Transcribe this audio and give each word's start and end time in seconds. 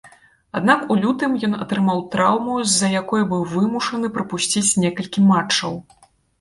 Аднак, 0.59 0.79
у 0.95 0.95
лютым 1.03 1.35
ён 1.47 1.53
атрымаў 1.65 2.01
траўму, 2.15 2.57
з-за 2.71 2.91
якой 3.03 3.29
быў 3.35 3.45
вымушаны 3.53 4.13
прапусціць 4.19 4.67
некалькі 4.89 5.19
матчаў. 5.31 5.81